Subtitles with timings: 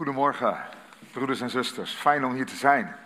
[0.00, 0.56] Goedemorgen,
[1.12, 1.92] broeders en zusters.
[1.92, 2.96] Fijn om hier te zijn.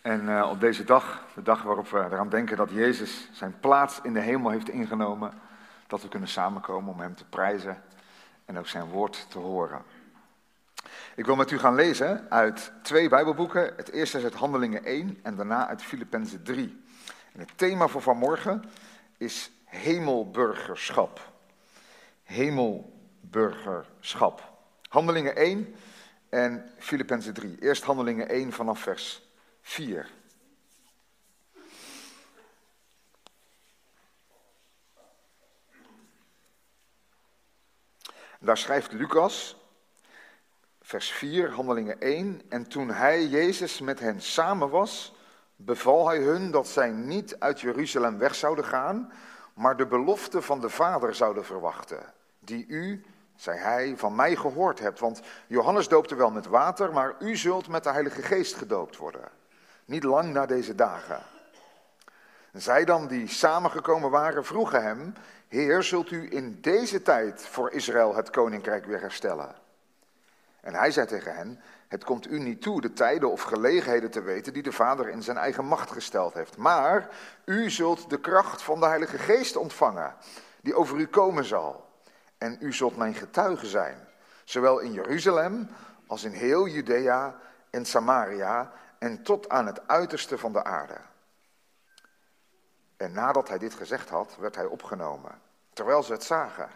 [0.00, 4.00] En uh, op deze dag, de dag waarop we eraan denken dat Jezus zijn plaats
[4.02, 5.32] in de hemel heeft ingenomen,
[5.86, 7.82] dat we kunnen samenkomen om Hem te prijzen
[8.44, 9.82] en ook zijn woord te horen.
[11.14, 13.72] Ik wil met u gaan lezen uit twee Bijbelboeken.
[13.76, 16.82] Het eerste is uit Handelingen 1 en daarna uit Filippenzen 3.
[17.32, 18.64] En het thema voor vanmorgen
[19.18, 21.32] is hemelburgerschap.
[22.22, 24.50] Hemelburgerschap.
[24.88, 25.74] Handelingen 1
[26.32, 27.56] en Filippenzen 3.
[27.60, 29.22] Eerst Handelingen 1 vanaf vers
[29.60, 30.10] 4.
[38.38, 39.56] Daar schrijft Lucas,
[40.80, 42.42] vers 4, Handelingen 1.
[42.48, 45.14] En toen hij, Jezus, met hen samen was,
[45.56, 49.12] beval hij hun dat zij niet uit Jeruzalem weg zouden gaan,
[49.54, 53.04] maar de belofte van de Vader zouden verwachten, die u
[53.42, 55.00] zei hij, van mij gehoord hebt.
[55.00, 59.28] Want Johannes doopte wel met water, maar u zult met de Heilige Geest gedoopt worden.
[59.84, 61.22] Niet lang na deze dagen.
[62.52, 65.14] zij dan, die samengekomen waren, vroegen hem:
[65.48, 69.54] Heer, zult u in deze tijd voor Israël het koninkrijk weer herstellen?
[70.60, 74.22] En hij zei tegen hen: Het komt u niet toe de tijden of gelegenheden te
[74.22, 76.56] weten die de Vader in zijn eigen macht gesteld heeft.
[76.56, 77.08] Maar
[77.44, 80.14] u zult de kracht van de Heilige Geest ontvangen,
[80.60, 81.90] die over u komen zal
[82.42, 84.08] en u zult mijn getuige zijn,
[84.44, 85.68] zowel in Jeruzalem
[86.06, 87.38] als in heel Judea
[87.70, 90.96] en Samaria en tot aan het uiterste van de aarde.
[92.96, 95.40] En nadat hij dit gezegd had, werd hij opgenomen,
[95.72, 96.68] terwijl ze het zagen.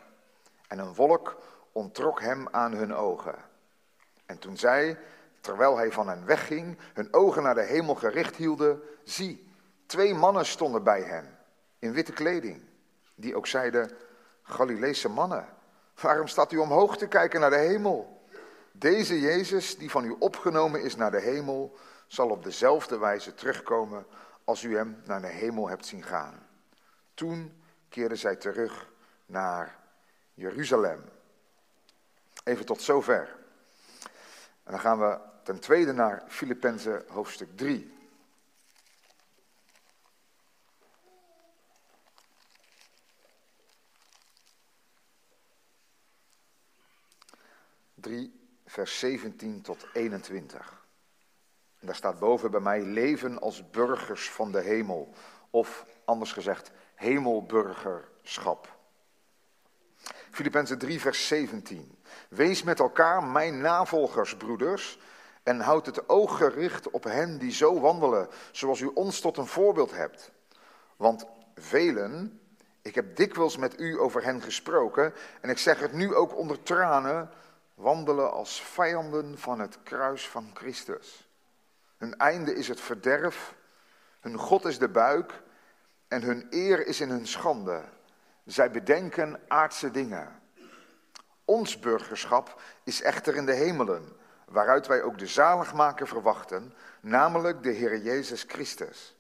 [0.69, 1.37] En een wolk
[1.73, 3.35] ontrok hem aan hun ogen.
[4.27, 4.99] En toen zij,
[5.41, 9.53] terwijl hij van hen wegging, hun ogen naar de hemel gericht hielden, zie,
[9.87, 11.39] twee mannen stonden bij hen,
[11.79, 12.63] in witte kleding,
[13.15, 13.91] die ook zeiden,
[14.43, 15.55] Galileese mannen,
[16.01, 18.29] Waarom staat u omhoog te kijken naar de hemel?
[18.73, 24.07] Deze Jezus, die van u opgenomen is naar de hemel, zal op dezelfde wijze terugkomen
[24.45, 26.47] als u hem naar de hemel hebt zien gaan.
[27.15, 28.89] Toen keerden zij terug
[29.27, 29.79] naar
[30.35, 31.05] Jeruzalem.
[32.45, 33.37] Even tot zover.
[34.65, 37.96] En dan gaan we ten tweede naar Filippenzen hoofdstuk 3.
[48.07, 48.33] 3,
[48.67, 50.87] vers 17 tot 21.
[51.79, 55.15] En daar staat boven bij mij leven als burgers van de hemel.
[55.51, 58.77] Of anders gezegd, hemelburgerschap.
[60.31, 61.99] Filippenzen 3, vers 17.
[62.29, 64.99] Wees met elkaar mijn navolgers, broeders,
[65.43, 69.47] en houd het oog gericht op hen die zo wandelen, zoals u ons tot een
[69.47, 70.33] voorbeeld hebt.
[70.97, 72.41] Want velen,
[72.83, 76.63] ik heb dikwijls met u over hen gesproken, en ik zeg het nu ook onder
[76.63, 77.31] tranen,
[77.77, 81.29] wandelen als vijanden van het kruis van Christus.
[81.97, 83.55] Hun einde is het verderf,
[84.21, 85.43] hun God is de buik
[86.09, 87.85] en hun eer is in hun schande.
[88.45, 90.41] Zij bedenken aardse dingen.
[91.45, 97.71] Ons burgerschap is echter in de hemelen, waaruit wij ook de zaligmaker verwachten, namelijk de
[97.71, 99.17] Heer Jezus Christus,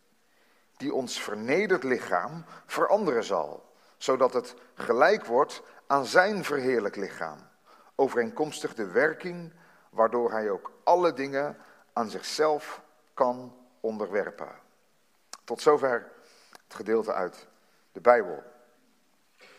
[0.77, 7.55] die ons vernederd lichaam veranderen zal, zodat het gelijk wordt aan zijn verheerlijk lichaam
[7.97, 9.53] overeenkomstig de werking
[9.91, 11.57] waardoor hij ook alle dingen
[11.93, 12.83] aan zichzelf
[13.15, 14.49] kan onderwerpen.
[15.45, 16.13] Tot zover
[16.65, 17.49] het gedeelte uit
[17.93, 18.43] de Bijbel.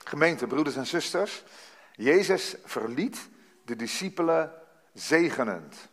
[0.03, 1.43] Gemeente, broeders en zusters,
[1.91, 3.29] Jezus verliet
[3.65, 4.53] de discipelen
[4.93, 5.89] zegenend.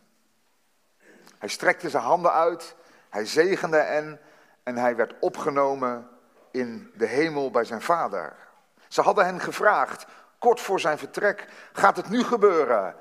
[1.37, 2.75] Hij strekte zijn handen uit,
[3.09, 4.19] hij zegende hen
[4.63, 6.09] en hij werd opgenomen
[6.51, 8.35] in de hemel bij zijn vader.
[8.87, 10.05] Ze hadden hen gevraagd
[10.45, 12.95] kort voor zijn vertrek, gaat het nu gebeuren?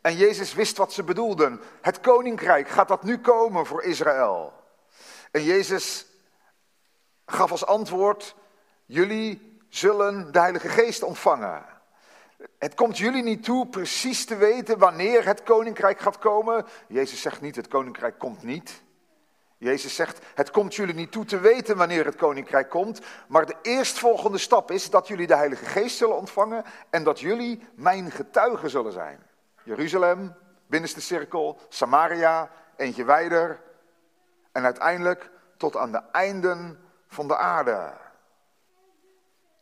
[0.00, 1.60] En Jezus wist wat ze bedoelden.
[1.80, 4.52] Het koninkrijk, gaat dat nu komen voor Israël?
[5.30, 6.06] En Jezus
[7.26, 8.34] gaf als antwoord,
[8.86, 11.64] jullie zullen de Heilige Geest ontvangen.
[12.58, 16.66] Het komt jullie niet toe precies te weten wanneer het koninkrijk gaat komen.
[16.88, 18.82] Jezus zegt niet, het koninkrijk komt niet.
[19.64, 23.56] Jezus zegt, het komt jullie niet toe te weten wanneer het koninkrijk komt, maar de
[23.62, 28.70] eerstvolgende stap is dat jullie de Heilige Geest zullen ontvangen en dat jullie mijn getuigen
[28.70, 29.18] zullen zijn.
[29.62, 30.34] Jeruzalem,
[30.66, 33.60] binnenste cirkel, Samaria, eentje wijder
[34.52, 37.92] en uiteindelijk tot aan de einden van de aarde.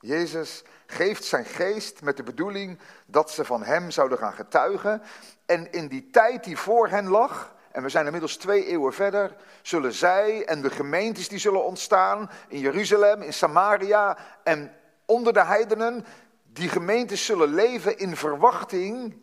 [0.00, 5.02] Jezus geeft zijn geest met de bedoeling dat ze van hem zouden gaan getuigen.
[5.46, 9.36] En in die tijd die voor hen lag, en we zijn inmiddels twee eeuwen verder,
[9.62, 14.76] zullen zij en de gemeentes die zullen ontstaan in Jeruzalem, in Samaria en
[15.06, 16.06] onder de heidenen,
[16.42, 19.22] die gemeentes zullen leven in verwachting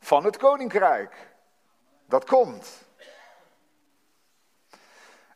[0.00, 1.30] van het koninkrijk.
[2.06, 2.68] dat komt.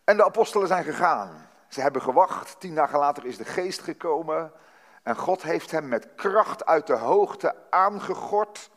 [0.04, 1.48] En de apostelen zijn gegaan.
[1.68, 2.60] Ze hebben gewacht.
[2.60, 4.52] Tien dagen later is de geest gekomen.
[5.02, 8.70] En God heeft hem met kracht uit de hoogte aangegord.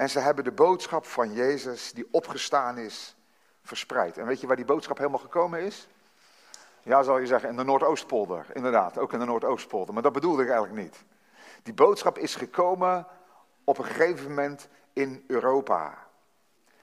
[0.00, 3.16] En ze hebben de boodschap van Jezus, die opgestaan is,
[3.62, 4.18] verspreid.
[4.18, 5.88] En weet je waar die boodschap helemaal gekomen is?
[6.82, 8.46] Ja, zal je zeggen, in de Noordoostpolder.
[8.52, 9.94] Inderdaad, ook in de Noordoostpolder.
[9.94, 11.04] Maar dat bedoelde ik eigenlijk niet.
[11.62, 13.06] Die boodschap is gekomen
[13.64, 16.06] op een gegeven moment in Europa.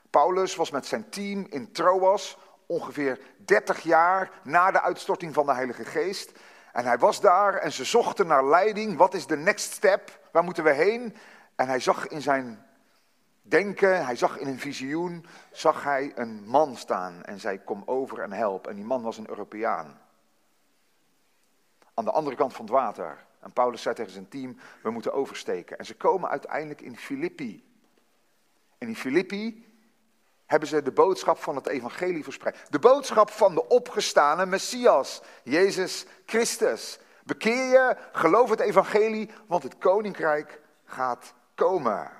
[0.09, 5.53] Paulus was met zijn team in Troas ongeveer 30 jaar na de uitstorting van de
[5.53, 6.31] Heilige Geest.
[6.73, 8.97] En hij was daar en ze zochten naar leiding.
[8.97, 10.19] Wat is de next step?
[10.31, 11.15] Waar moeten we heen?
[11.55, 12.65] En hij zag in zijn
[13.47, 18.19] denken, hij zag in een visioen, zag hij een man staan en zei kom over
[18.19, 18.67] en help.
[18.67, 20.01] En die man was een Europeaan.
[21.93, 23.25] Aan de andere kant van het water.
[23.39, 25.77] En Paulus zei tegen zijn team, we moeten oversteken.
[25.77, 27.63] En ze komen uiteindelijk in Filippi.
[28.77, 29.65] En in Filippi
[30.45, 32.65] hebben ze de boodschap van het evangelie verspreid.
[32.69, 36.99] De boodschap van de opgestane Messias, Jezus Christus.
[37.23, 42.16] Bekeer je, geloof het evangelie, want het koninkrijk gaat komen.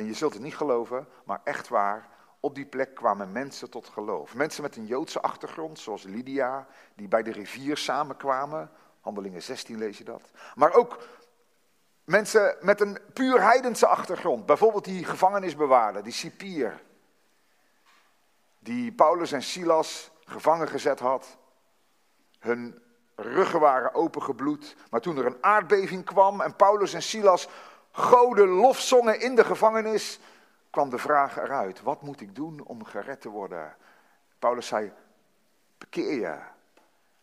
[0.00, 2.08] En je zult het niet geloven, maar echt waar,
[2.40, 4.34] op die plek kwamen mensen tot geloof.
[4.34, 8.70] Mensen met een Joodse achtergrond, zoals Lydia, die bij de rivier samenkwamen.
[9.00, 10.30] Handelingen 16 lees je dat.
[10.54, 10.98] Maar ook
[12.04, 14.46] mensen met een puur heidense achtergrond.
[14.46, 16.82] Bijvoorbeeld die gevangenisbewaarder, die cipier.
[18.58, 21.38] Die Paulus en Silas gevangen gezet had.
[22.38, 22.82] Hun
[23.14, 24.76] ruggen waren opengebloed.
[24.90, 27.48] Maar toen er een aardbeving kwam en Paulus en Silas
[27.90, 30.18] goden lofzongen in de gevangenis,
[30.70, 33.76] kwam de vraag eruit: wat moet ik doen om gered te worden?
[34.38, 34.92] Paulus zei:
[35.78, 36.38] bekeer je.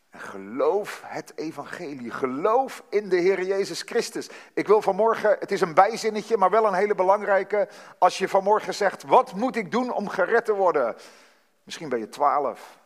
[0.09, 2.11] En geloof het evangelie.
[2.11, 4.29] Geloof in de Heer Jezus Christus.
[4.53, 7.67] Ik wil vanmorgen, het is een bijzinnetje, maar wel een hele belangrijke.
[7.97, 10.95] Als je vanmorgen zegt, wat moet ik doen om gered te worden?
[11.63, 12.77] Misschien ben je twaalf.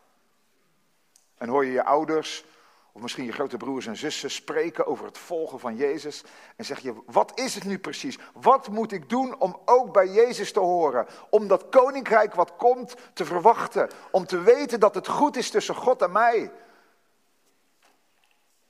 [1.37, 2.45] En hoor je je ouders
[2.91, 6.23] of misschien je grote broers en zussen spreken over het volgen van Jezus.
[6.55, 8.19] En zeg je, wat is het nu precies?
[8.33, 11.07] Wat moet ik doen om ook bij Jezus te horen?
[11.29, 13.89] Om dat koninkrijk wat komt te verwachten.
[14.11, 16.51] Om te weten dat het goed is tussen God en mij.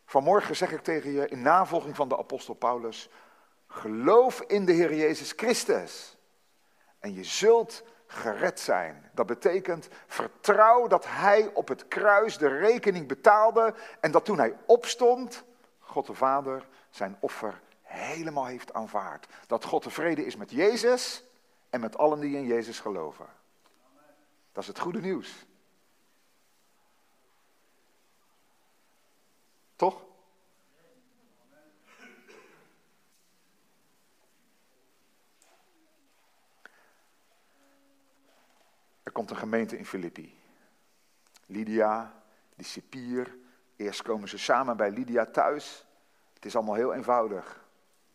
[0.05, 3.09] Vanmorgen zeg ik tegen je in navolging van de apostel Paulus.
[3.67, 6.17] Geloof in de Heer Jezus Christus.
[6.99, 9.09] En je zult gered zijn.
[9.13, 14.57] Dat betekent vertrouw dat hij op het kruis de rekening betaalde en dat toen hij
[14.65, 15.43] opstond,
[15.79, 19.27] God de Vader zijn offer helemaal heeft aanvaard.
[19.47, 21.23] Dat God tevreden is met Jezus
[21.69, 23.25] en met allen die in Jezus geloven.
[24.51, 25.45] Dat is het goede nieuws.
[29.75, 30.01] Toch?
[39.11, 40.39] Er komt een gemeente in Filippi.
[41.45, 42.13] Lydia,
[42.55, 43.37] die cipier.
[43.75, 45.85] Eerst komen ze samen bij Lydia thuis.
[46.33, 47.65] Het is allemaal heel eenvoudig.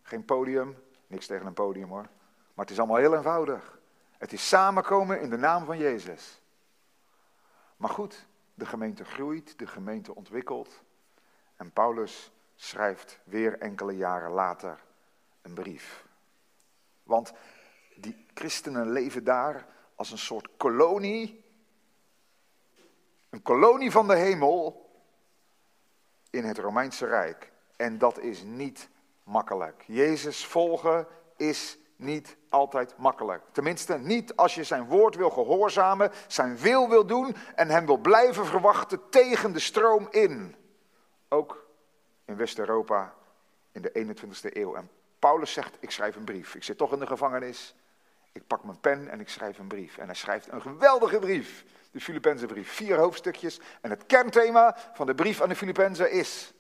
[0.03, 0.77] Geen podium,
[1.07, 2.09] niks tegen een podium hoor.
[2.55, 3.79] Maar het is allemaal heel eenvoudig.
[4.19, 6.43] Het is samenkomen in de naam van Jezus.
[7.77, 10.83] Maar goed, de gemeente groeit, de gemeente ontwikkelt.
[11.57, 14.85] En Paulus schrijft weer enkele jaren later
[15.43, 16.07] een brief.
[17.03, 17.33] Want
[17.97, 21.45] die christenen leven daar als een soort kolonie,
[23.31, 24.91] een kolonie van de hemel
[26.31, 27.53] in het Romeinse Rijk.
[27.77, 28.89] En dat is niet
[29.23, 29.85] makkelijk.
[29.87, 33.43] Jezus volgen is niet altijd makkelijk.
[33.53, 37.97] Tenminste, niet als je zijn woord wil gehoorzamen, zijn wil wil doen en hem wil
[37.97, 40.57] blijven verwachten tegen de stroom in.
[41.29, 41.67] Ook
[42.25, 43.15] in West-Europa
[43.73, 44.75] in de 21ste eeuw.
[44.75, 46.55] En Paulus zegt, ik schrijf een brief.
[46.55, 47.75] Ik zit toch in de gevangenis.
[48.37, 49.99] Ik pak mijn pen en ik schrijf een brief.
[49.99, 51.65] En hij schrijft een geweldige brief.
[51.91, 52.73] De Filippense brief.
[52.73, 53.61] Vier hoofdstukjes.
[53.81, 56.55] En het kernthema van de brief aan de Filippenzen is...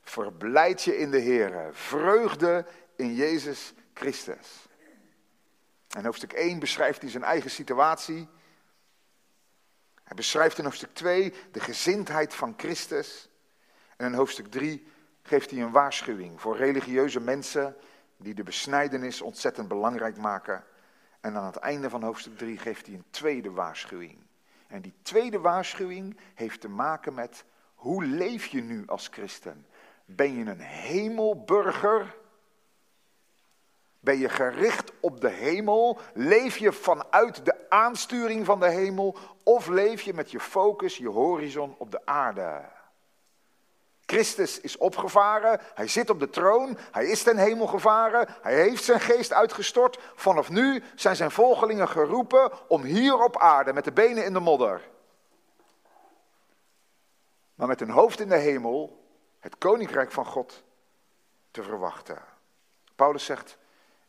[0.00, 1.68] Verblijd je in de Heer.
[1.72, 2.66] Vreugde
[2.96, 4.66] in Jezus Christus.
[5.88, 8.28] En hoofdstuk 1 beschrijft hij zijn eigen situatie.
[10.04, 13.28] Hij beschrijft in hoofdstuk 2 de gezindheid van Christus.
[13.96, 14.86] En in hoofdstuk 3
[15.22, 17.76] geeft hij een waarschuwing voor religieuze mensen
[18.18, 20.64] die de besnijdenis ontzettend belangrijk maken.
[21.20, 24.18] En aan het einde van hoofdstuk 3 geeft hij een tweede waarschuwing.
[24.66, 27.44] En die tweede waarschuwing heeft te maken met
[27.74, 29.66] hoe leef je nu als christen?
[30.04, 32.16] Ben je een hemelburger?
[34.00, 35.98] Ben je gericht op de hemel?
[36.14, 39.16] Leef je vanuit de aansturing van de hemel?
[39.42, 42.76] Of leef je met je focus, je horizon op de aarde?
[44.10, 48.84] Christus is opgevaren, hij zit op de troon, hij is ten hemel gevaren, hij heeft
[48.84, 49.98] zijn geest uitgestort.
[50.14, 54.40] Vanaf nu zijn zijn volgelingen geroepen om hier op aarde met de benen in de
[54.40, 54.88] modder,
[57.54, 59.04] maar met hun hoofd in de hemel,
[59.38, 60.64] het koninkrijk van God
[61.50, 62.18] te verwachten.
[62.94, 63.58] Paulus zegt,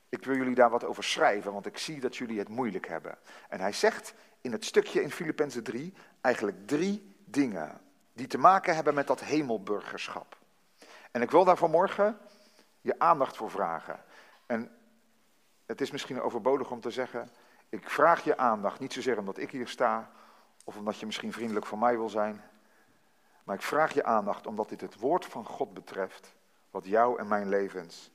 [0.10, 3.18] ik wil jullie daar wat over schrijven, want ik zie dat jullie het moeilijk hebben.
[3.50, 7.82] En hij zegt in het stukje in Filippenzen 3 eigenlijk drie dingen
[8.20, 10.38] die te maken hebben met dat hemelburgerschap.
[11.12, 12.18] En ik wil daar vanmorgen
[12.82, 14.04] je aandacht voor vragen.
[14.46, 14.72] En
[15.66, 17.30] het is misschien overbodig om te zeggen,
[17.70, 20.12] ik vraag je aandacht, niet zozeer omdat ik hier sta,
[20.64, 22.42] of omdat je misschien vriendelijk voor mij wil zijn,
[23.44, 26.34] maar ik vraag je aandacht omdat dit het woord van God betreft,
[26.72, 28.12] wat jou en mijn levens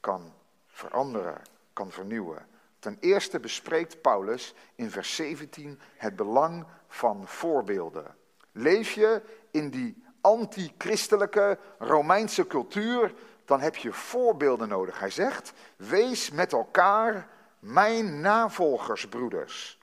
[0.00, 0.32] kan
[0.66, 1.42] veranderen,
[1.72, 2.46] kan vernieuwen.
[2.78, 8.16] Ten eerste bespreekt Paulus in vers 17 het belang van voorbeelden.
[8.52, 14.98] Leef je in die anti-christelijke Romeinse cultuur, dan heb je voorbeelden nodig.
[14.98, 17.28] Hij zegt, wees met elkaar
[17.58, 19.78] mijn navolgers, broeders.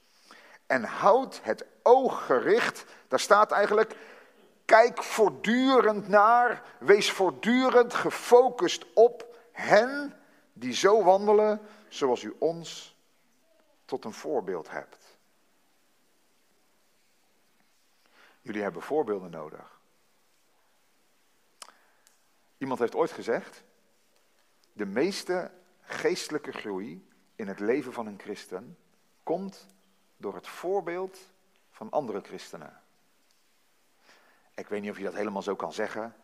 [0.67, 3.95] En houd het oog gericht, daar staat eigenlijk,
[4.65, 10.13] kijk voortdurend naar, wees voortdurend gefocust op hen
[10.53, 12.97] die zo wandelen zoals u ons
[13.85, 15.08] tot een voorbeeld hebt.
[18.41, 19.79] Jullie hebben voorbeelden nodig.
[22.58, 23.63] Iemand heeft ooit gezegd,
[24.74, 28.77] de meeste geestelijke groei in het leven van een christen
[29.24, 29.67] komt
[30.17, 31.19] door het voorbeeld
[31.72, 32.81] van andere christenen.
[34.55, 36.15] Ik weet niet of je dat helemaal zo kan zeggen.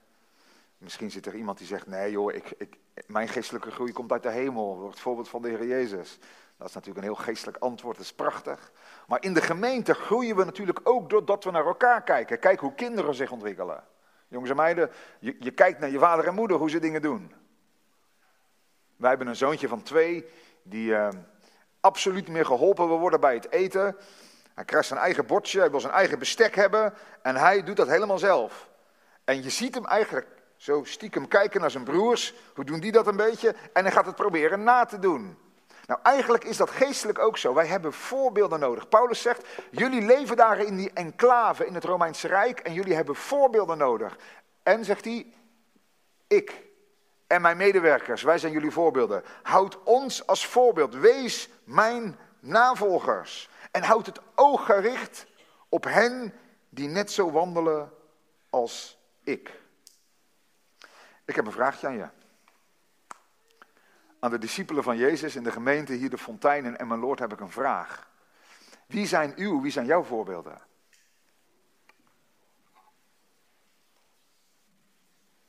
[0.77, 4.23] Misschien zit er iemand die zegt, nee joh, ik, ik, mijn geestelijke groei komt uit
[4.23, 6.17] de hemel, door het voorbeeld van de Heer Jezus.
[6.57, 8.71] Dat is natuurlijk een heel geestelijk antwoord, dat is prachtig.
[9.07, 12.39] Maar in de gemeente groeien we natuurlijk ook doordat we naar elkaar kijken.
[12.39, 13.83] Kijk hoe kinderen zich ontwikkelen.
[14.27, 17.33] Jongens en meiden, je, je kijkt naar je vader en moeder hoe ze dingen doen.
[18.95, 20.25] Wij hebben een zoontje van twee
[20.63, 21.09] die uh,
[21.79, 23.97] absoluut meer geholpen wil worden bij het eten.
[24.53, 27.87] Hij krijgt zijn eigen bordje, hij wil zijn eigen bestek hebben en hij doet dat
[27.87, 28.69] helemaal zelf.
[29.23, 33.07] En je ziet hem eigenlijk zo stiekem kijken naar zijn broers, hoe doen die dat
[33.07, 33.55] een beetje?
[33.73, 35.37] En hij gaat het proberen na te doen.
[35.85, 37.53] Nou, eigenlijk is dat geestelijk ook zo.
[37.53, 38.89] Wij hebben voorbeelden nodig.
[38.89, 43.15] Paulus zegt, jullie leven daar in die enclave in het Romeinse Rijk en jullie hebben
[43.15, 44.17] voorbeelden nodig.
[44.63, 45.33] En zegt hij,
[46.27, 46.63] ik
[47.27, 49.23] en mijn medewerkers, wij zijn jullie voorbeelden.
[49.43, 50.93] Houd ons als voorbeeld.
[50.93, 53.49] Wees mijn navolgers.
[53.71, 55.25] En houd het oog gericht
[55.69, 56.33] op hen
[56.69, 57.91] die net zo wandelen
[58.49, 59.61] als ik.
[61.25, 62.07] Ik heb een vraagje aan je.
[64.25, 67.39] Aan de discipelen van Jezus in de gemeente hier de Fontein in Emmeloord heb ik
[67.39, 68.09] een vraag.
[68.87, 70.61] Wie zijn uw, wie zijn jouw voorbeelden?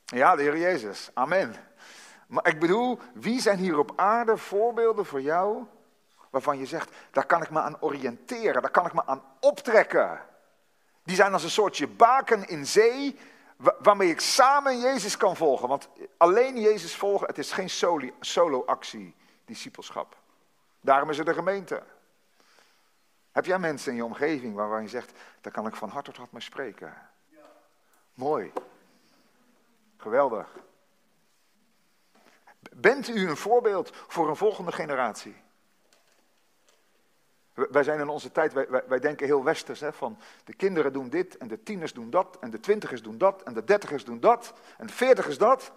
[0.04, 1.10] Ja, de Heer Jezus.
[1.14, 1.54] Amen.
[2.26, 5.64] Maar ik bedoel, wie zijn hier op aarde voorbeelden voor jou
[6.30, 10.20] waarvan je zegt, daar kan ik me aan oriënteren, daar kan ik me aan optrekken.
[11.02, 13.18] Die zijn als een soortje baken in zee
[13.56, 15.68] waarmee ik samen Jezus kan volgen.
[15.68, 17.70] Want alleen Jezus volgen, het is geen
[18.20, 20.16] solo-actie, discipelschap.
[20.80, 21.82] Daarom is er de gemeente.
[23.32, 26.16] Heb jij mensen in je omgeving waarvan je zegt, daar kan ik van hart tot
[26.16, 26.94] hart mee spreken?
[27.28, 27.38] Ja.
[28.14, 28.52] Mooi.
[29.96, 30.48] Geweldig.
[32.72, 35.44] Bent u een voorbeeld voor een volgende generatie?
[37.56, 41.08] Wij zijn in onze tijd, wij, wij, denken heel westers, hè, van de kinderen doen
[41.08, 44.20] dit en de tieners doen dat en de twintigers doen dat en de dertigers doen
[44.20, 45.72] dat en de veertigers dat.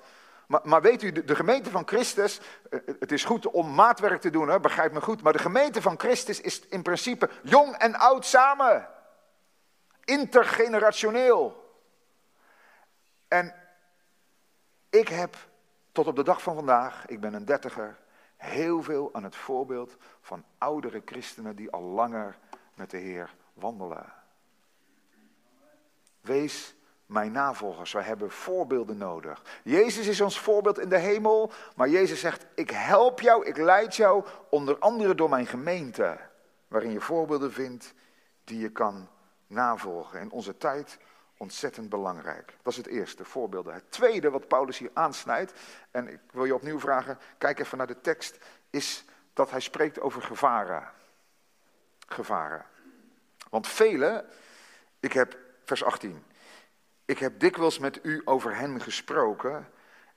[0.47, 4.21] Maar, maar weet u, de, de, gemeente van Christus, eh, het is goed om maatwerk
[4.21, 7.75] te doen, hè, begrijp me goed, maar de gemeente van Christus is in principe jong
[7.75, 8.87] en oud samen.
[10.03, 11.67] Intergenerationeel.
[13.27, 13.55] En
[14.89, 15.35] ik heb
[15.91, 17.97] tot op de dag van vandaag, ik ben een dertiger,
[18.39, 22.37] heel veel aan het voorbeeld van oudere christenen die al langer
[22.73, 24.13] met de Heer wandelen.
[26.21, 27.91] Wees mijn navolgers.
[27.91, 29.41] Wij hebben voorbeelden nodig.
[29.63, 33.95] Jezus is ons voorbeeld in de hemel, maar Jezus zegt: Ik help jou, ik leid
[33.95, 36.17] jou, onder andere door mijn gemeente,
[36.67, 37.93] waarin je voorbeelden vindt
[38.43, 39.07] die je kan
[39.47, 40.19] navolgen.
[40.19, 40.97] In onze tijd
[41.39, 42.57] ontzettend belangrijk.
[42.61, 43.73] Dat is het eerste, voorbeelden.
[43.73, 45.53] Het tweede wat Paulus hier aansnijdt,
[45.91, 48.37] en ik wil je opnieuw vragen, kijk even naar de tekst,
[48.69, 50.91] is dat hij spreekt over gevaren.
[52.07, 52.65] Gevaren.
[53.49, 54.25] Want velen,
[54.99, 56.23] ik heb, vers 18,
[57.05, 59.67] ik heb dikwijls met u over hen gesproken,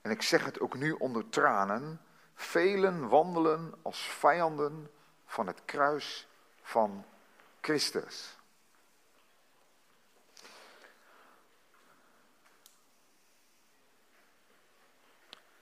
[0.00, 2.00] en ik zeg het ook nu onder tranen,
[2.35, 4.91] velen wandelen als vijanden
[5.26, 6.29] van het kruis
[6.62, 7.05] van
[7.61, 8.37] Christus.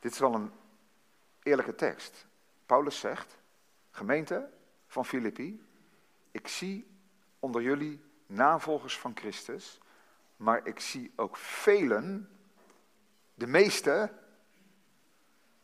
[0.00, 0.52] Dit is wel een
[1.42, 2.26] eerlijke tekst.
[2.66, 3.38] Paulus zegt,
[3.90, 4.50] gemeente
[4.86, 5.66] van Filippi,
[6.30, 6.98] ik zie
[7.38, 9.80] onder jullie navolgers van Christus,
[10.36, 12.38] maar ik zie ook velen,
[13.34, 14.12] de meeste,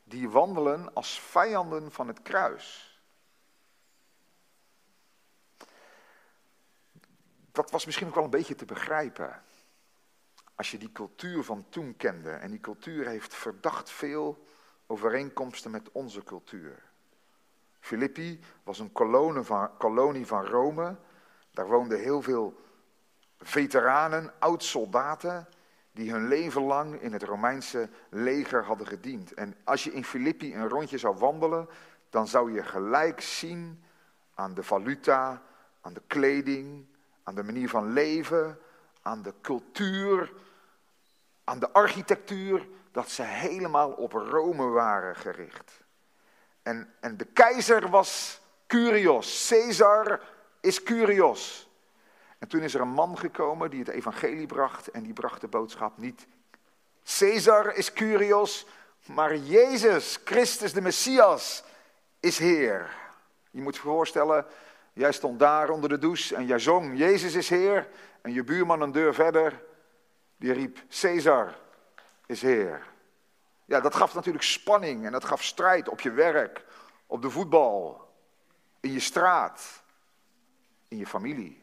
[0.04, 3.00] die wandelen als vijanden van het kruis.
[7.52, 9.42] Dat was misschien ook wel een beetje te begrijpen.
[10.56, 12.30] Als je die cultuur van toen kende.
[12.30, 14.46] En die cultuur heeft verdacht veel
[14.86, 16.82] overeenkomsten met onze cultuur.
[17.80, 20.96] Filippi was een kolonie van, kolonie van Rome.
[21.50, 22.60] Daar woonden heel veel
[23.38, 25.48] veteranen, oud-soldaten,
[25.92, 29.34] die hun leven lang in het Romeinse leger hadden gediend.
[29.34, 31.68] En als je in Filippi een rondje zou wandelen,
[32.10, 33.84] dan zou je gelijk zien
[34.34, 35.42] aan de valuta,
[35.80, 36.86] aan de kleding,
[37.22, 38.58] aan de manier van leven,
[39.02, 40.32] aan de cultuur,
[41.46, 45.72] aan de architectuur, dat ze helemaal op Rome waren gericht.
[46.62, 50.20] En, en de keizer was Curios, Caesar
[50.60, 51.68] is Curios.
[52.38, 55.48] En toen is er een man gekomen die het evangelie bracht en die bracht de
[55.48, 56.26] boodschap niet.
[57.18, 58.66] Caesar is Curios,
[59.06, 61.64] maar Jezus, Christus de Messias,
[62.20, 62.96] is Heer.
[63.50, 64.46] Je moet je voorstellen,
[64.92, 67.88] jij stond daar onder de douche en jij zong Jezus is Heer.
[68.20, 69.62] En je buurman een deur verder,
[70.36, 71.58] die riep Caesar
[72.26, 72.86] is Heer.
[73.64, 76.64] Ja, dat gaf natuurlijk spanning en dat gaf strijd op je werk,
[77.06, 78.10] op de voetbal,
[78.80, 79.82] in je straat,
[80.88, 81.62] in je familie.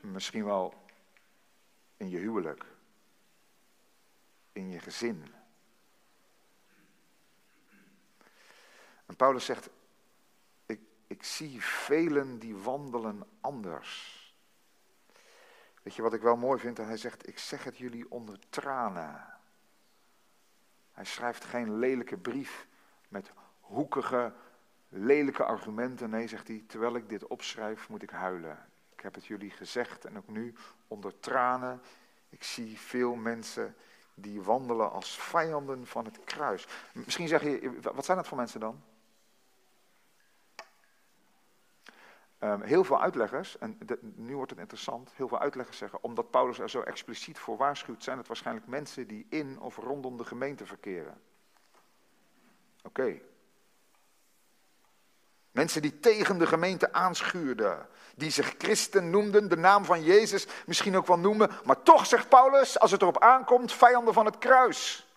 [0.00, 0.74] Misschien wel
[1.96, 2.64] in je huwelijk,
[4.52, 5.34] in je gezin.
[9.06, 9.68] En Paulus zegt,
[10.66, 14.19] ik, ik zie velen die wandelen anders.
[15.82, 16.76] Weet je wat ik wel mooi vind?
[16.76, 19.26] Hij zegt, ik zeg het jullie onder tranen.
[20.92, 22.66] Hij schrijft geen lelijke brief
[23.08, 24.32] met hoekige,
[24.88, 26.10] lelijke argumenten.
[26.10, 28.68] Nee, zegt hij, terwijl ik dit opschrijf moet ik huilen.
[28.92, 30.54] Ik heb het jullie gezegd en ook nu
[30.88, 31.82] onder tranen.
[32.28, 33.76] Ik zie veel mensen
[34.14, 36.66] die wandelen als vijanden van het kruis.
[36.92, 38.82] Misschien zeg je, wat zijn dat voor mensen dan?
[42.44, 43.78] Um, heel veel uitleggers, en
[44.14, 48.04] nu wordt het interessant, heel veel uitleggers zeggen, omdat Paulus er zo expliciet voor waarschuwt,
[48.04, 51.20] zijn het waarschijnlijk mensen die in of rondom de gemeente verkeren.
[52.82, 53.20] Oké.
[55.50, 60.96] Mensen die tegen de gemeente aanschuurden, die zich christen noemden, de naam van Jezus misschien
[60.96, 65.09] ook wel noemen, maar toch zegt Paulus, als het erop aankomt, vijanden van het kruis.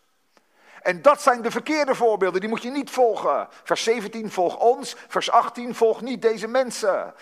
[0.84, 3.48] En dat zijn de verkeerde voorbeelden, die moet je niet volgen.
[3.50, 4.96] Vers 17, volg ons.
[5.08, 7.14] Vers 18, volg niet deze mensen.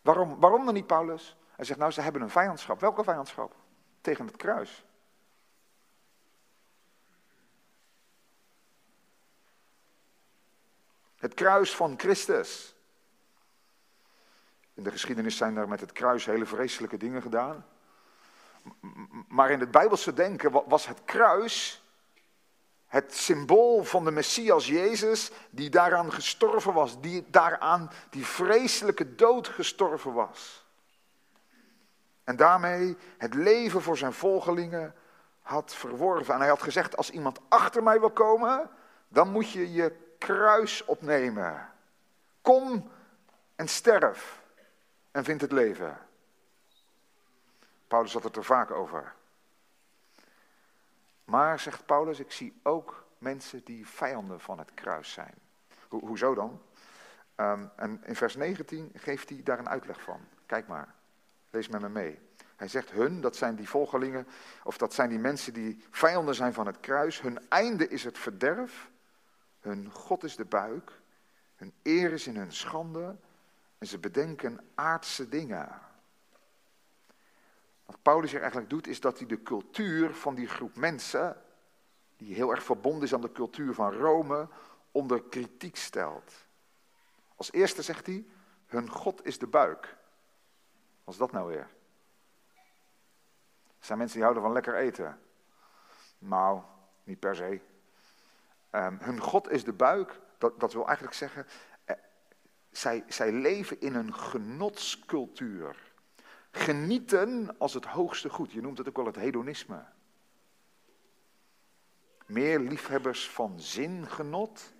[0.00, 1.36] Waarom, waarom dan niet, Paulus?
[1.56, 2.80] Hij zegt, nou, ze hebben een vijandschap.
[2.80, 3.54] Welke vijandschap?
[4.00, 4.84] Tegen het kruis.
[11.16, 12.74] Het kruis van Christus.
[14.74, 17.66] In de geschiedenis zijn er met het kruis hele vreselijke dingen gedaan.
[19.28, 21.83] Maar in het Bijbelse denken was het kruis
[22.94, 29.48] het symbool van de Messias Jezus, die daaraan gestorven was, die daaraan die vreselijke dood
[29.48, 30.64] gestorven was.
[32.24, 34.94] En daarmee het leven voor zijn volgelingen
[35.42, 36.34] had verworven.
[36.34, 38.70] En hij had gezegd, als iemand achter mij wil komen,
[39.08, 41.70] dan moet je je kruis opnemen.
[42.42, 42.90] Kom
[43.56, 44.42] en sterf
[45.10, 45.98] en vind het leven.
[47.88, 49.14] Paulus had het er vaak over.
[51.24, 55.34] Maar, zegt Paulus, ik zie ook mensen die vijanden van het kruis zijn.
[55.88, 56.62] hoezo dan?
[57.36, 60.20] Um, en in vers 19 geeft hij daar een uitleg van.
[60.46, 60.94] Kijk maar,
[61.50, 62.18] lees met me mee.
[62.56, 64.26] Hij zegt hun, dat zijn die volgelingen,
[64.64, 67.20] of dat zijn die mensen die vijanden zijn van het kruis.
[67.20, 68.90] Hun einde is het verderf,
[69.60, 70.92] hun God is de buik,
[71.54, 73.16] hun eer is in hun schande
[73.78, 75.68] en ze bedenken aardse dingen.
[77.86, 81.42] Wat Paulus hier eigenlijk doet, is dat hij de cultuur van die groep mensen,
[82.16, 84.48] die heel erg verbonden is aan de cultuur van Rome,
[84.90, 86.32] onder kritiek stelt.
[87.36, 88.26] Als eerste zegt hij,
[88.66, 89.96] hun God is de buik.
[91.04, 91.68] Wat is dat nou weer?
[93.78, 95.20] Er zijn mensen die houden van lekker eten.
[96.18, 96.62] Nou,
[97.04, 97.60] niet per se.
[98.70, 101.46] Um, hun God is de buik, dat, dat wil eigenlijk zeggen,
[101.84, 101.96] eh,
[102.70, 105.92] zij, zij leven in een genotscultuur.
[106.56, 108.52] Genieten als het hoogste goed.
[108.52, 109.84] Je noemt het ook wel het hedonisme.
[112.26, 114.72] Meer liefhebbers van zingenot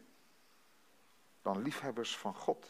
[1.42, 2.66] dan liefhebbers van God.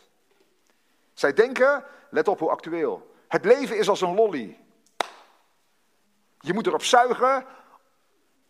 [1.12, 4.60] Zij denken, let op hoe actueel, het leven is als een lolly.
[6.40, 7.46] Je moet erop zuigen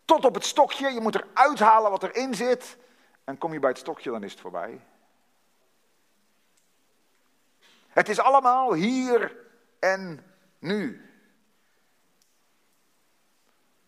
[0.04, 0.90] tot op het stokje.
[0.90, 2.76] Je moet er uithalen wat erin zit.
[3.24, 4.80] En kom je bij het stokje, dan is het voorbij.
[7.88, 9.36] Het is allemaal hier
[9.78, 10.33] en
[10.64, 11.08] nu.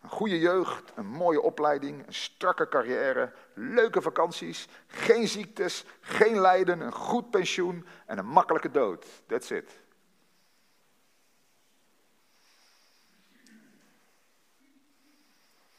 [0.00, 6.80] Een goede jeugd, een mooie opleiding, een strakke carrière, leuke vakanties, geen ziektes, geen lijden,
[6.80, 9.06] een goed pensioen en een makkelijke dood.
[9.26, 9.84] That's it.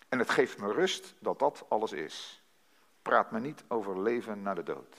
[0.10, 2.44] En het geeft me rust dat dat alles is.
[3.02, 4.98] Praat me niet over leven na de dood.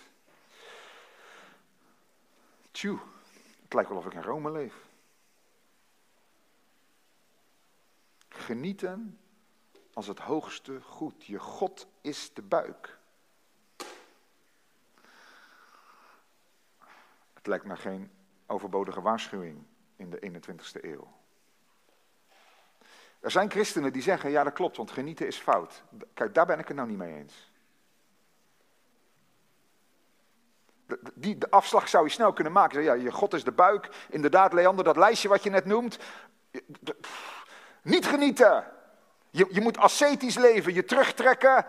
[2.71, 2.99] Tjoe,
[3.63, 4.88] het lijkt wel of ik in Rome leef.
[8.49, 9.19] Genieten
[9.93, 11.25] als het hoogste goed.
[11.25, 12.99] Je God is de buik.
[17.33, 18.11] Het lijkt me geen
[18.47, 19.65] overbodige waarschuwing
[19.97, 21.13] in de 21ste eeuw.
[23.21, 25.83] Er zijn christenen die zeggen, ja dat klopt, want genieten is fout.
[26.15, 27.53] Kijk, daar ben ik het nou niet mee eens.
[30.87, 32.83] De, die de afslag zou je snel kunnen maken.
[32.83, 34.07] Ja, je God is de buik.
[34.09, 35.99] Inderdaad, Leander, dat lijstje wat je net noemt.
[37.88, 38.64] Niet genieten.
[39.31, 41.66] Je, je moet ascetisch leven, je terugtrekken.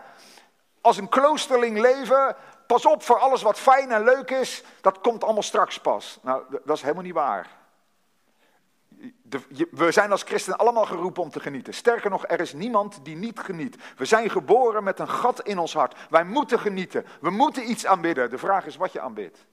[0.80, 2.36] Als een kloosterling leven.
[2.66, 4.62] Pas op voor alles wat fijn en leuk is.
[4.80, 6.18] Dat komt allemaal straks pas.
[6.22, 7.58] Nou, dat is helemaal niet waar
[9.70, 11.74] we zijn als christenen allemaal geroepen om te genieten.
[11.74, 13.76] Sterker nog, er is niemand die niet geniet.
[13.96, 15.96] We zijn geboren met een gat in ons hart.
[16.10, 17.06] Wij moeten genieten.
[17.20, 18.30] We moeten iets aanbidden.
[18.30, 19.46] De vraag is wat je aanbidt.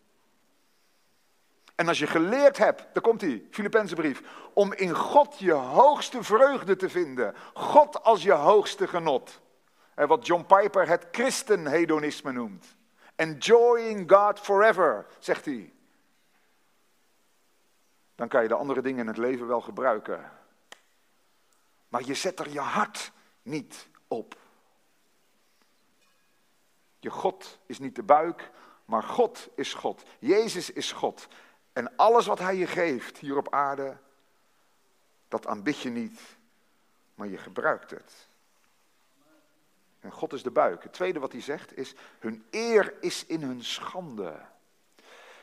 [1.78, 3.44] En als je geleerd hebt, daar komt hij,
[3.96, 4.22] brief,
[4.54, 7.36] om in God je hoogste vreugde te vinden.
[7.54, 9.42] God als je hoogste genot.
[9.96, 12.76] En wat John Piper het christenhedonisme noemt.
[13.16, 15.72] Enjoying God forever, zegt hij
[18.18, 20.32] dan kan je de andere dingen in het leven wel gebruiken.
[21.88, 23.12] Maar je zet er je hart
[23.42, 24.38] niet op.
[27.00, 28.52] Je God is niet de buik,
[28.86, 30.04] maar God is God.
[30.20, 31.28] Jezus is God.
[31.78, 33.98] En alles wat Hij je geeft hier op aarde,
[35.28, 36.22] dat aanbid je niet,
[37.16, 38.28] maar je gebruikt het.
[40.00, 40.84] En God is de buik.
[40.84, 44.40] Het tweede wat hij zegt is, hun eer is in hun schande.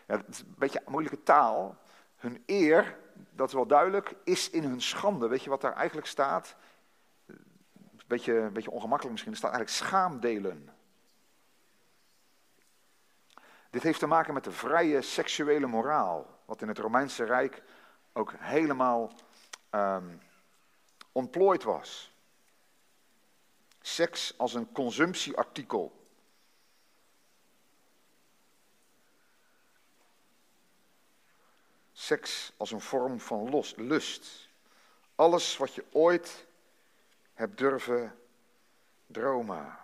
[0.07, 1.77] Ja, is een beetje moeilijke taal,
[2.17, 2.97] hun eer,
[3.31, 5.29] dat is wel duidelijk, is in hun schande.
[5.29, 6.57] Weet je wat daar eigenlijk staat?
[7.27, 9.33] Een beetje, een beetje ongemakkelijk misschien.
[9.33, 10.74] Er staat eigenlijk schaamdelen.
[13.75, 16.41] Dit heeft te maken met de vrije seksuele moraal.
[16.45, 17.63] Wat in het Romeinse Rijk
[18.13, 19.13] ook helemaal
[19.71, 20.21] um,
[21.13, 22.13] ontplooid was.
[23.81, 26.07] Seks als een consumptieartikel.
[31.93, 34.49] Seks als een vorm van los, lust.
[35.15, 36.47] Alles wat je ooit
[37.33, 38.19] hebt durven
[39.07, 39.79] dromen.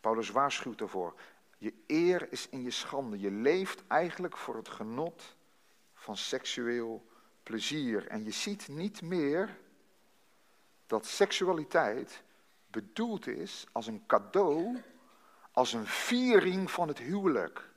[0.00, 1.14] Paulus waarschuwt ervoor.
[1.62, 3.20] Je eer is in je schande.
[3.20, 5.36] Je leeft eigenlijk voor het genot
[5.94, 7.06] van seksueel
[7.42, 8.06] plezier.
[8.06, 9.58] En je ziet niet meer
[10.86, 12.22] dat seksualiteit
[12.66, 14.82] bedoeld is als een cadeau,
[15.52, 17.70] als een viering van het huwelijk.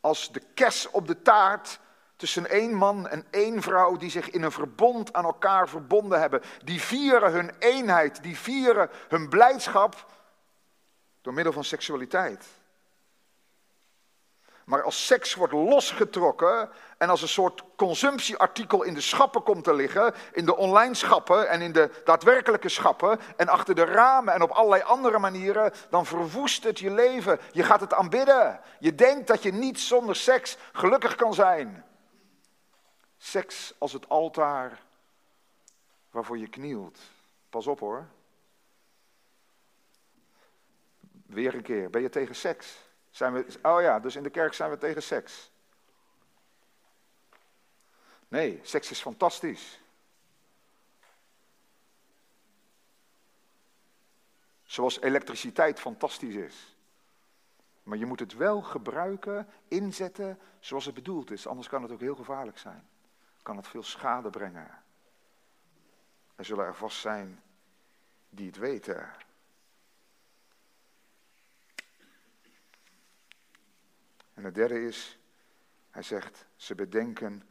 [0.00, 1.80] Als de kers op de taart
[2.16, 6.40] tussen één man en één vrouw die zich in een verbond aan elkaar verbonden hebben.
[6.64, 10.06] Die vieren hun eenheid, die vieren hun blijdschap
[11.20, 12.62] door middel van seksualiteit.
[14.64, 19.74] Maar als seks wordt losgetrokken en als een soort consumptieartikel in de schappen komt te
[19.74, 24.42] liggen, in de online schappen en in de daadwerkelijke schappen en achter de ramen en
[24.42, 27.40] op allerlei andere manieren, dan verwoest het je leven.
[27.52, 28.60] Je gaat het aanbidden.
[28.78, 31.84] Je denkt dat je niet zonder seks gelukkig kan zijn.
[33.16, 34.82] Seks als het altaar
[36.10, 36.98] waarvoor je knielt.
[37.50, 38.06] Pas op hoor.
[41.26, 41.90] Weer een keer.
[41.90, 42.83] Ben je tegen seks?
[43.14, 45.50] Zijn we, oh ja, dus in de kerk zijn we tegen seks.
[48.28, 49.80] Nee, seks is fantastisch.
[54.62, 56.76] Zoals elektriciteit fantastisch is.
[57.82, 61.46] Maar je moet het wel gebruiken, inzetten zoals het bedoeld is.
[61.46, 62.88] Anders kan het ook heel gevaarlijk zijn
[63.44, 64.82] kan het veel schade brengen.
[66.34, 67.42] Er zullen er vast zijn
[68.28, 69.10] die het weten.
[74.34, 75.18] En het derde is,
[75.90, 77.42] hij zegt, ze bedenken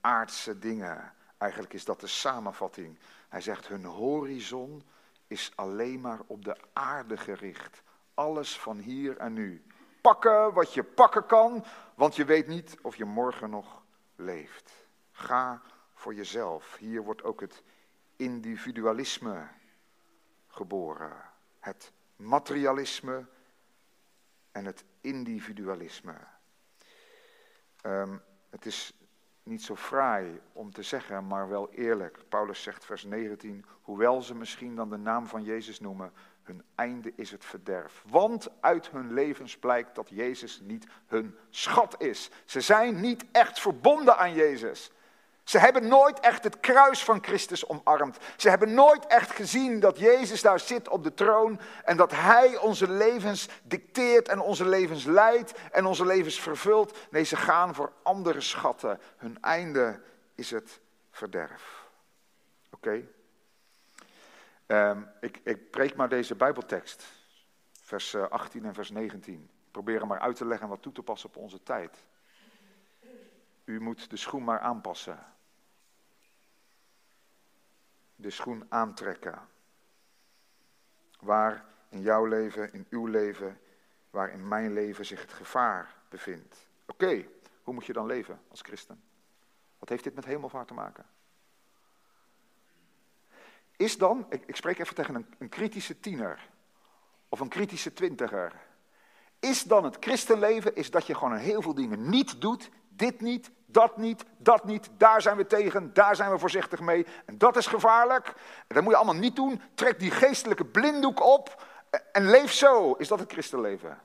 [0.00, 1.14] aardse dingen.
[1.38, 2.98] Eigenlijk is dat de samenvatting.
[3.28, 4.82] Hij zegt, hun horizon
[5.26, 7.82] is alleen maar op de aarde gericht.
[8.14, 9.64] Alles van hier en nu.
[10.00, 11.64] Pakken wat je pakken kan,
[11.94, 13.82] want je weet niet of je morgen nog
[14.16, 14.72] leeft.
[15.12, 15.62] Ga
[15.94, 16.76] voor jezelf.
[16.76, 17.62] Hier wordt ook het
[18.16, 19.48] individualisme
[20.46, 21.22] geboren.
[21.58, 23.26] Het materialisme
[24.52, 26.14] en het individualisme.
[27.80, 28.16] Ehm,
[28.50, 28.92] het is
[29.42, 32.18] niet zo fraai om te zeggen, maar wel eerlijk.
[32.28, 37.12] Paulus zegt vers 19, hoewel ze misschien dan de naam van Jezus noemen, hun einde
[37.16, 38.04] is het verderf.
[38.08, 42.30] Want uit hun levens blijkt dat Jezus niet hun schat is.
[42.44, 44.90] Ze zijn niet echt verbonden aan Jezus.
[45.50, 48.18] Ze hebben nooit echt het kruis van Christus omarmd.
[48.36, 52.56] Ze hebben nooit echt gezien dat Jezus daar zit op de troon en dat Hij
[52.56, 56.98] onze levens dicteert en onze levens leidt en onze levens vervult.
[57.10, 59.00] Nee, ze gaan voor andere schatten.
[59.16, 60.00] Hun einde
[60.34, 61.84] is het verderf.
[62.70, 63.02] Oké?
[64.66, 67.04] Ehm, ik, ik preek maar deze Bijbeltekst,
[67.82, 69.34] vers 18 eh, en vers 19.
[69.34, 71.96] Ik probeer hem maar uit te leggen en wat toe te passen op onze tijd.
[73.64, 75.38] U moet de schoen maar aanpassen.
[78.20, 79.38] De schoen aantrekken.
[81.20, 83.60] Waar in jouw leven, in uw leven,
[84.10, 86.68] waar in mijn leven zich het gevaar bevindt.
[86.86, 87.26] Oké,
[87.62, 89.02] hoe moet je dan leven als christen?
[89.78, 91.06] Wat heeft dit met hemelvaart te maken?
[93.76, 96.48] Is dan, ik, ik spreek even tegen een, een kritische tiener
[97.28, 98.52] of een kritische twintiger.
[99.38, 103.50] Is dan het christenleven, is dat je gewoon heel veel dingen niet doet, dit niet,
[103.72, 107.06] dat niet, dat niet, daar zijn we tegen, daar zijn we voorzichtig mee.
[107.24, 108.34] En dat is gevaarlijk.
[108.66, 109.62] Dat moet je allemaal niet doen.
[109.74, 111.64] Trek die geestelijke blinddoek op
[112.12, 112.92] en leef zo.
[112.92, 113.98] Is dat het christenleven?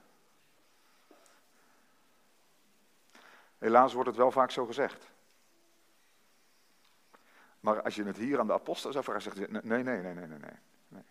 [3.58, 5.14] Helaas wordt het wel vaak zo gezegd.
[7.60, 10.14] Maar als je het hier aan de apostel zou vragen, zegt hij, nee, nee, nee,
[10.14, 10.40] nee, nee,
[10.88, 11.02] nee.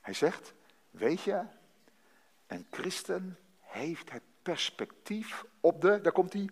[0.00, 0.54] Hij zegt,
[0.90, 1.42] weet je,
[2.46, 6.48] een christen heeft het perspectief op de, daar komt hij,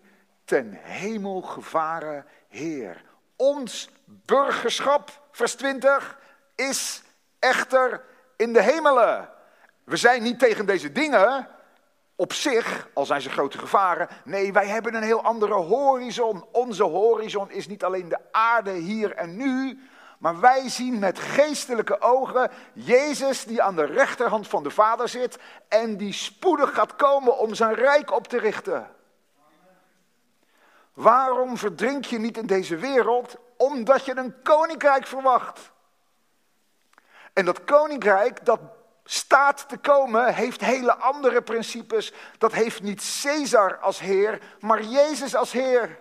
[0.47, 3.05] ten hemel gevaren Heer.
[3.37, 6.19] Ons burgerschap, vers 20,
[6.55, 7.03] is
[7.39, 8.05] echter
[8.37, 9.29] in de hemelen.
[9.85, 11.49] We zijn niet tegen deze dingen,
[12.17, 14.09] op zich, al zijn ze grote gevaren.
[14.25, 16.45] Nee, wij hebben een heel andere horizon.
[16.53, 19.81] Onze horizon is niet alleen de aarde hier en nu,
[20.19, 25.39] maar wij zien met geestelijke ogen Jezus die aan de rechterhand van de Vader zit
[25.69, 28.96] en die spoedig gaat komen om zijn rijk op te richten.
[30.97, 33.37] Waarom verdrink je niet in deze wereld?
[33.57, 35.73] Omdat je een koninkrijk verwacht.
[37.33, 38.61] En dat koninkrijk, dat
[39.05, 42.13] staat te komen, heeft hele andere principes.
[42.39, 45.99] Dat heeft niet Caesar als Heer, maar Jezus als Heer.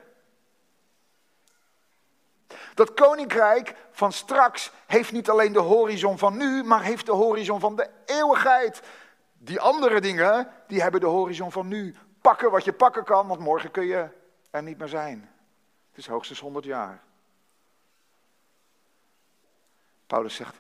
[2.74, 7.60] Dat koninkrijk van straks heeft niet alleen de horizon van nu, maar heeft de horizon
[7.60, 8.82] van de eeuwigheid.
[9.34, 11.96] Die andere dingen, die hebben de horizon van nu.
[12.22, 14.24] Pakken wat je pakken kan, want morgen kun je
[14.56, 15.30] er niet meer zijn.
[15.90, 17.04] Het is hoogstens 100 jaar.
[20.08, 20.60] Paulus zegt,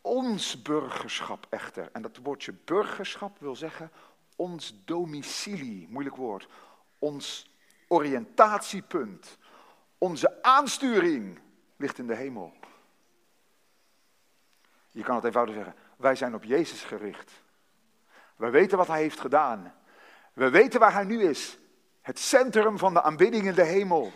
[0.00, 1.88] ons burgerschap echter.
[1.92, 3.90] En dat woordje burgerschap wil zeggen
[4.36, 6.48] ons domicilie, moeilijk woord.
[6.98, 7.50] Ons
[7.88, 9.38] oriëntatiepunt.
[9.98, 11.40] Onze aansturing
[11.76, 12.52] ligt in de hemel.
[14.90, 17.42] Je kan het eenvoudig zeggen, wij zijn op Jezus gericht.
[18.36, 19.74] We weten wat Hij heeft gedaan.
[20.32, 21.58] We weten waar Hij nu is.
[22.02, 24.12] Het centrum van de aanbidding in de hemel.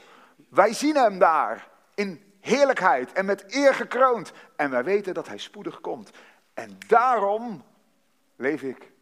[0.48, 4.32] Wij zien Hem daar in heerlijkheid en met eer gekroond.
[4.56, 6.10] En wij weten dat hij spoedig komt.
[6.54, 7.64] En daarom
[8.36, 8.92] leef ik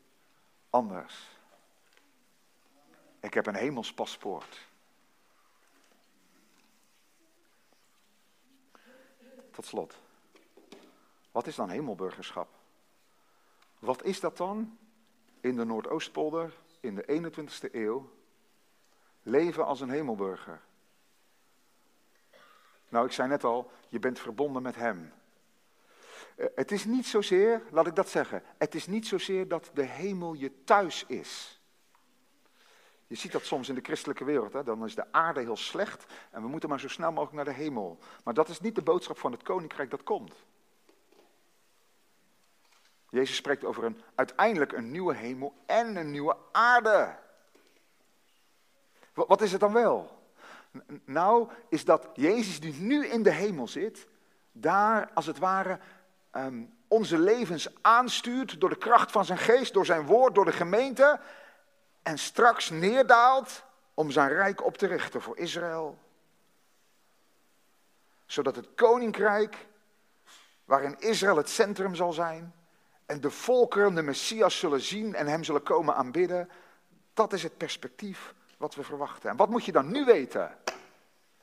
[0.71, 1.33] anders.
[3.21, 4.67] Ik heb een hemels paspoort.
[9.51, 9.97] Tot slot.
[11.33, 12.49] Wat is dan hemelburgerschap?
[13.79, 14.79] Wat is dat dan
[15.41, 18.11] in de Noordoostpolder in de 21ste eeuw?
[19.27, 20.61] Leven als een hemelburger.
[22.89, 25.13] Nou, ik zei net al, je bent verbonden met Hem.
[26.37, 29.83] Eh, het is niet zozeer, laat ik dat zeggen, het is niet zozeer dat de
[29.83, 31.61] hemel je thuis is.
[33.07, 34.63] Je ziet dat soms in de christelijke wereld, hè?
[34.63, 37.63] dan is de aarde heel slecht en we moeten maar zo snel mogelijk naar de
[37.63, 37.99] hemel.
[38.25, 40.35] Maar dat is niet de boodschap van het koninkrijk dat komt.
[43.09, 47.23] Jezus spreekt over een, uiteindelijk een nieuwe hemel en een nieuwe aarde.
[49.15, 50.23] Wat is het dan wel?
[51.05, 54.07] Nou, is dat Jezus die nu in de hemel zit,
[54.53, 55.79] daar als het ware
[56.33, 60.53] um, onze levens aanstuurt door de kracht van zijn geest, door zijn woord, door de
[60.53, 61.21] gemeente.
[62.03, 65.99] En straks neerdaalt om zijn rijk op te richten voor Israël.
[68.27, 69.67] Zodat het koninkrijk,
[70.65, 72.55] waarin Israël het centrum zal zijn,
[73.07, 76.51] en de volkeren de Messias zullen zien en hem zullen komen aanbidden,
[77.15, 79.31] dat is het perspectief wat we verwachten.
[79.31, 80.51] En wat moet je dan nu weten?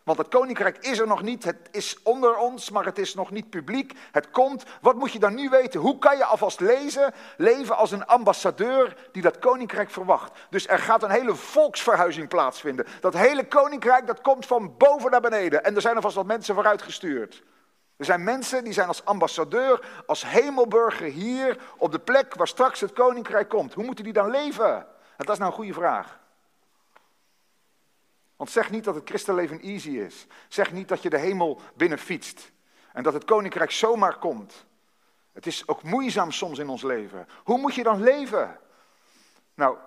[0.03, 3.31] Want het koninkrijk is er nog niet, het is onder ons, maar het is nog
[3.31, 3.93] niet publiek.
[4.11, 4.63] Het komt.
[4.81, 5.79] Wat moet je dan nu weten?
[5.79, 10.39] Hoe kan je alvast lezen, leven als een ambassadeur die dat koninkrijk verwacht?
[10.49, 12.85] Dus er gaat een hele volksverhuizing plaatsvinden.
[12.99, 15.63] Dat hele koninkrijk dat komt van boven naar beneden.
[15.63, 17.43] En er zijn alvast wat mensen vooruitgestuurd.
[17.97, 22.79] Er zijn mensen die zijn als ambassadeur, als hemelburger hier op de plek waar straks
[22.79, 23.73] het koninkrijk komt.
[23.73, 24.75] Hoe moeten die dan leven?
[25.17, 26.19] En dat is nou een goede vraag.
[28.41, 30.27] Want zeg niet dat het christenleven easy is.
[30.47, 32.51] Zeg niet dat je de hemel binnenfietst.
[32.93, 34.65] En dat het koninkrijk zomaar komt.
[35.31, 37.27] Het is ook moeizaam soms in ons leven.
[37.43, 38.59] Hoe moet je dan leven?
[39.53, 39.77] Nou,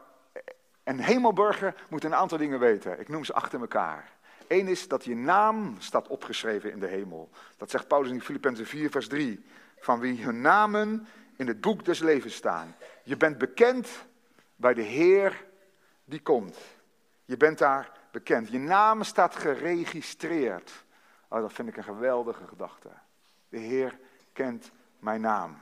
[0.84, 3.00] een hemelburger moet een aantal dingen weten.
[3.00, 4.12] Ik noem ze achter elkaar.
[4.48, 7.30] Eén is dat je naam staat opgeschreven in de hemel.
[7.56, 9.44] Dat zegt Paulus in Filippenzen 4, vers 3.
[9.78, 12.76] Van wie hun namen in het boek des levens staan.
[13.02, 13.88] Je bent bekend
[14.56, 15.44] bij de Heer
[16.04, 16.58] die komt.
[17.24, 18.48] Je bent daar bekend.
[18.48, 20.84] Je naam staat geregistreerd.
[21.28, 22.88] Oh, dat vind ik een geweldige gedachte.
[23.48, 23.98] De Heer
[24.32, 25.58] kent mijn naam.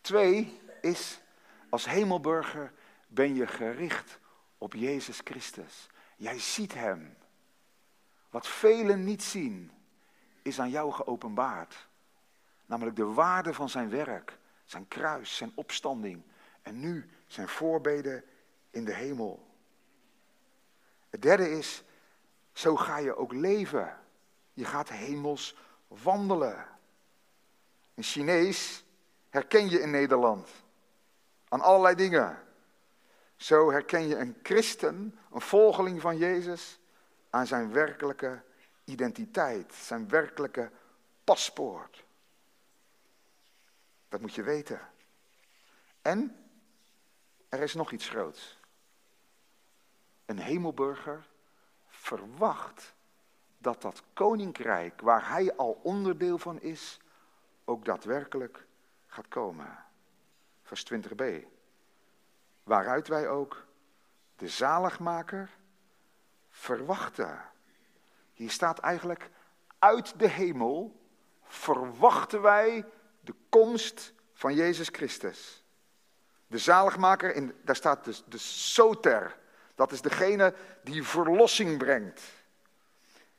[0.00, 1.20] Twee is,
[1.68, 2.72] als hemelburger
[3.06, 4.18] ben je gericht
[4.58, 5.88] op Jezus Christus.
[6.16, 7.16] Jij ziet Hem.
[8.30, 9.70] Wat velen niet zien,
[10.42, 11.88] is aan jou geopenbaard.
[12.66, 16.22] Namelijk de waarde van zijn werk, zijn kruis, zijn opstanding
[16.62, 18.24] en nu zijn voorbeden
[18.70, 19.51] in de hemel.
[21.12, 21.82] Het derde is,
[22.52, 23.98] zo ga je ook leven.
[24.52, 25.56] Je gaat hemels
[25.88, 26.66] wandelen.
[27.94, 28.84] In Chinees
[29.30, 30.48] herken je in Nederland
[31.48, 32.38] aan allerlei dingen.
[33.36, 36.78] Zo herken je een christen, een volgeling van Jezus,
[37.30, 38.42] aan zijn werkelijke
[38.84, 40.70] identiteit, zijn werkelijke
[41.24, 42.04] paspoort.
[44.08, 44.80] Dat moet je weten.
[46.02, 46.36] En
[47.48, 48.60] er is nog iets groots.
[50.24, 51.28] Een hemelburger
[51.86, 52.94] verwacht
[53.58, 57.00] dat dat koninkrijk waar hij al onderdeel van is,
[57.64, 58.66] ook daadwerkelijk
[59.06, 59.84] gaat komen.
[60.62, 61.24] Vers 20b.
[62.62, 63.66] Waaruit wij ook
[64.36, 65.50] de zaligmaker
[66.50, 67.42] verwachten.
[68.32, 69.30] Hier staat eigenlijk,
[69.78, 71.00] uit de hemel
[71.42, 72.84] verwachten wij
[73.20, 75.64] de komst van Jezus Christus.
[76.46, 79.38] De zaligmaker, in, daar staat dus de soter.
[79.82, 82.22] Dat is degene die verlossing brengt.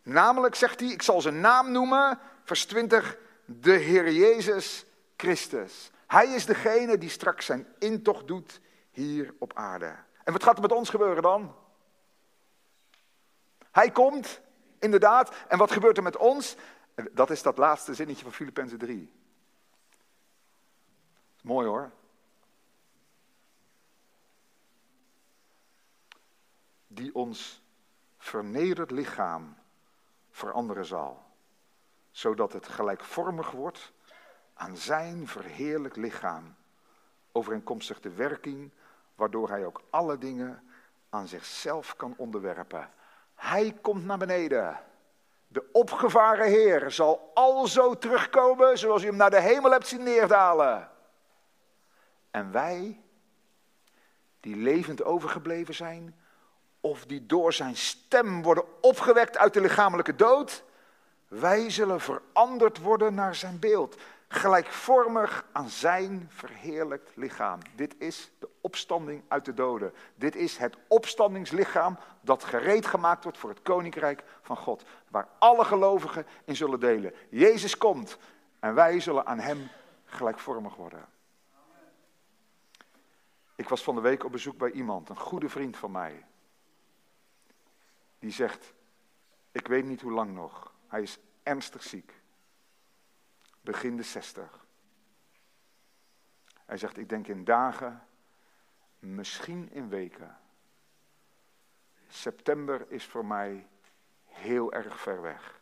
[0.01, 4.86] Namelijk zegt hij, ik zal zijn naam noemen, vers 20, de Heer Jezus
[5.17, 5.91] Christus.
[6.08, 8.60] Hij is degene die straks zijn intocht doet
[8.91, 9.95] hier op aarde.
[10.23, 11.56] En wat gaat er met ons gebeuren dan?
[13.71, 14.41] Hij komt,
[14.79, 15.36] inderdaad.
[15.47, 16.56] En wat gebeurt er met ons?
[17.12, 19.12] Dat is dat laatste zinnetje van Filippenzen 3.
[21.41, 21.91] Mooi hoor.
[26.93, 27.62] Die ons
[28.17, 29.58] vernederd lichaam
[30.29, 31.23] veranderen zal,
[32.12, 33.93] zodat het gelijkvormig wordt
[34.53, 36.56] aan zijn verheerlijk lichaam,
[37.32, 38.71] overeenkomstig de werking
[39.15, 40.63] waardoor hij ook alle dingen
[41.10, 42.89] aan zichzelf kan onderwerpen
[43.43, 44.79] hij komt naar beneden.
[45.47, 50.89] De opgevaren Heer zal alzo terugkomen zoals u hem naar de hemel hebt zien neerdalen.
[52.32, 53.01] En wij,
[54.39, 56.19] die levend overgebleven zijn,
[56.84, 60.63] of die door zijn stem worden opgewekt uit de lichamelijke dood,
[61.28, 63.96] wij zullen veranderd worden naar zijn beeld
[64.28, 67.60] gelijkvormig aan zijn verheerlijkt lichaam.
[67.76, 69.93] Dit is de opstanding uit de doden.
[70.15, 75.65] Dit is het opstandingslichaam dat gereed gemaakt wordt voor het koninkrijk van God, waar alle
[75.65, 77.13] gelovigen in zullen delen.
[77.30, 78.17] Jezus komt
[78.60, 79.69] en wij zullen aan hem
[80.06, 81.06] gelijkvormig worden.
[83.56, 86.26] Ik was van de week op bezoek bij iemand, een goede vriend van mij.
[88.24, 88.74] Die zegt,
[89.52, 90.74] ik weet niet hoe lang nog.
[90.88, 92.22] Hij is ernstig ziek
[93.62, 94.66] begin de 60.
[96.66, 98.08] Hij zegt, ik denk in dagen,
[99.00, 100.38] misschien in weken.
[102.08, 103.68] September is voor mij
[104.26, 105.62] heel erg ver weg.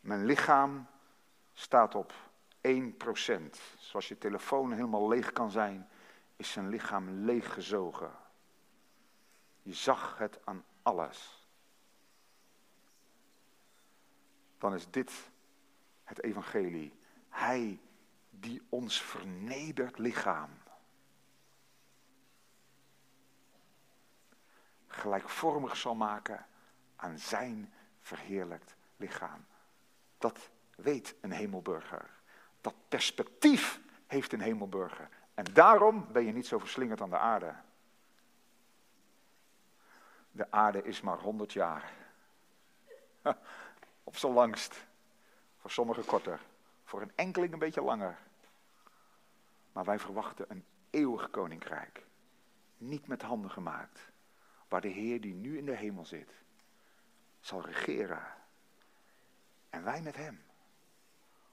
[0.00, 0.86] Mijn lichaam
[1.52, 2.12] staat op
[2.68, 2.70] 1%.
[3.78, 5.88] Zoals je telefoon helemaal leeg kan zijn,
[6.36, 8.12] is zijn lichaam leeggezogen.
[9.62, 11.46] Je zag het aan alles.
[14.58, 15.12] Dan is dit
[16.04, 17.00] het evangelie.
[17.28, 17.80] Hij
[18.30, 20.50] die ons vernederd lichaam
[24.92, 26.46] gelijkvormig zal maken
[26.96, 29.44] aan zijn verheerlijkt lichaam.
[30.18, 32.10] Dat weet een hemelburger.
[32.60, 35.08] Dat perspectief heeft een hemelburger.
[35.34, 37.54] En daarom ben je niet zo verslingerd aan de aarde.
[40.32, 41.92] De aarde is maar 100 jaar.
[44.04, 44.86] Op zijn langst.
[45.56, 46.40] Voor sommigen korter.
[46.84, 48.18] Voor een enkeling een beetje langer.
[49.72, 52.06] Maar wij verwachten een eeuwig koninkrijk.
[52.76, 54.10] Niet met handen gemaakt.
[54.68, 56.32] Waar de Heer die nu in de hemel zit,
[57.40, 58.26] zal regeren.
[59.70, 60.42] En wij met hem.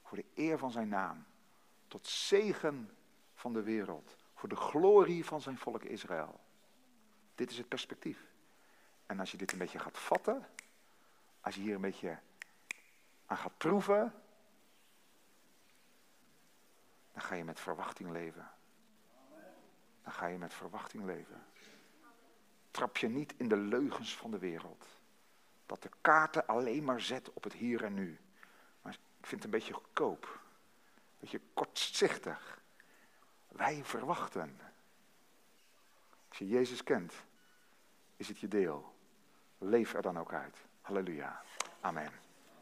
[0.04, 1.26] Voor de eer van zijn naam.
[1.88, 2.98] Tot zegen
[3.34, 4.16] van de wereld.
[4.34, 6.40] Voor de glorie van zijn volk Israël.
[7.36, 8.29] Dit is het perspectief.
[9.10, 10.48] En als je dit een beetje gaat vatten.
[11.42, 12.20] Als je hier een beetje
[13.26, 14.14] aan gaat proeven.
[17.12, 18.52] Dan ga je met verwachting leven.
[20.04, 21.46] Dan ga je met verwachting leven.
[22.72, 24.86] Trap je niet in de leugens van de wereld.
[25.66, 28.20] Dat de kaarten alleen maar zet op het hier en nu.
[28.82, 30.40] Maar ik vind het een beetje goedkoop.
[30.96, 32.62] Een beetje kortzichtig.
[33.48, 34.60] Wij verwachten.
[36.28, 37.14] Als je Jezus kent,
[38.18, 38.98] is het je deel.
[39.60, 40.58] Leef er dan ook uit.
[40.82, 41.42] Halleluja.
[41.82, 42.29] Amen.